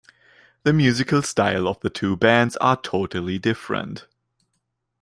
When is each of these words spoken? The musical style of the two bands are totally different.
The 0.63 0.73
musical 0.73 1.21
style 1.21 1.67
of 1.67 1.79
the 1.81 1.91
two 1.91 2.17
bands 2.17 2.57
are 2.57 2.75
totally 2.75 3.37
different. 3.37 4.07